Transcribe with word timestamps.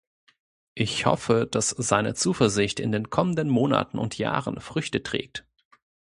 Ich 0.73 1.05
hoffe, 1.05 1.45
dass 1.45 1.69
seine 1.69 2.15
Zuversicht 2.15 2.79
in 2.79 2.91
den 2.91 3.11
kommenden 3.11 3.49
Monaten 3.49 3.99
und 3.99 4.17
Jahren 4.17 4.59
Früchte 4.59 5.03
trägt. 5.03 5.45